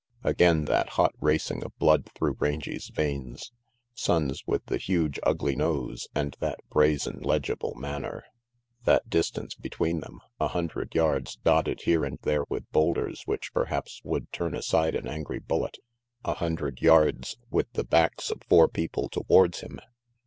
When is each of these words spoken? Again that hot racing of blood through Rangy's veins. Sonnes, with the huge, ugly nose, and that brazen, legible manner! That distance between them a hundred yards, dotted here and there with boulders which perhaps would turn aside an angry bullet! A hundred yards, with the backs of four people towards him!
Again 0.23 0.65
that 0.65 0.89
hot 0.97 1.13
racing 1.21 1.63
of 1.63 1.77
blood 1.77 2.07
through 2.15 2.35
Rangy's 2.39 2.87
veins. 2.87 3.51
Sonnes, 3.95 4.41
with 4.47 4.65
the 4.65 4.77
huge, 4.79 5.19
ugly 5.21 5.55
nose, 5.55 6.07
and 6.15 6.35
that 6.39 6.57
brazen, 6.71 7.19
legible 7.19 7.75
manner! 7.75 8.23
That 8.85 9.11
distance 9.11 9.53
between 9.53 9.99
them 9.99 10.19
a 10.39 10.47
hundred 10.47 10.95
yards, 10.95 11.35
dotted 11.43 11.81
here 11.81 12.03
and 12.03 12.17
there 12.23 12.45
with 12.49 12.67
boulders 12.71 13.21
which 13.27 13.53
perhaps 13.53 14.01
would 14.03 14.31
turn 14.33 14.55
aside 14.55 14.95
an 14.95 15.07
angry 15.07 15.37
bullet! 15.37 15.77
A 16.25 16.33
hundred 16.33 16.81
yards, 16.81 17.37
with 17.51 17.71
the 17.73 17.83
backs 17.83 18.31
of 18.31 18.41
four 18.49 18.67
people 18.67 19.07
towards 19.07 19.59
him! 19.59 19.79